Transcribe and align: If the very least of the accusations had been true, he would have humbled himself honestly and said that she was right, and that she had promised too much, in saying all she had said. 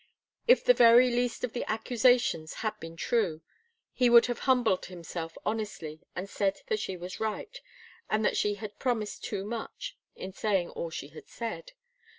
If 0.47 0.65
the 0.65 0.73
very 0.73 1.11
least 1.11 1.43
of 1.43 1.53
the 1.53 1.63
accusations 1.69 2.55
had 2.65 2.79
been 2.79 2.97
true, 2.97 3.43
he 3.93 4.09
would 4.09 4.25
have 4.25 4.39
humbled 4.49 4.87
himself 4.87 5.37
honestly 5.45 6.01
and 6.15 6.27
said 6.27 6.61
that 6.69 6.79
she 6.79 6.97
was 6.97 7.19
right, 7.19 7.55
and 8.09 8.25
that 8.25 8.35
she 8.35 8.55
had 8.55 8.79
promised 8.79 9.23
too 9.23 9.45
much, 9.45 9.95
in 10.15 10.33
saying 10.33 10.71
all 10.71 10.89
she 10.89 11.09
had 11.09 11.27
said. 11.27 11.73